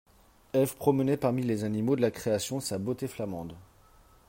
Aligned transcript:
Eve 0.53 0.75
promenait 0.77 1.15
parmi 1.15 1.43
les 1.43 1.63
animaux 1.63 1.95
de 1.95 2.01
la 2.01 2.09
création 2.09 2.59
sa 2.59 2.79
beauté 2.79 3.07
flamande. 3.07 3.55